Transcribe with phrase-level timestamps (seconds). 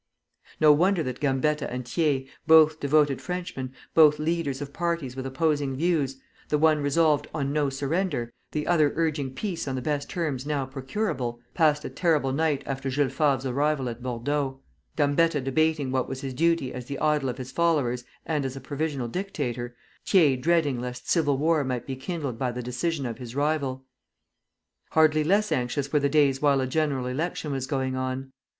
[0.59, 5.75] No wonder that Gambetta and Thiers, both devoted Frenchmen, both leaders of parties with opposing
[5.75, 10.43] views, the one resolved on No surrender, the other urging Peace on the best terms
[10.43, 14.59] now procurable, passed a terrible night after Jules Favre's arrival at Bordeaux,
[14.95, 19.07] Gambetta debating what was his duty as the idol of his followers and as provisional
[19.07, 23.85] dictator, Thiers dreading lest civil war might be kindled by the decision of his rival.
[24.93, 28.31] Hardly less anxious were the days while a general election was going on.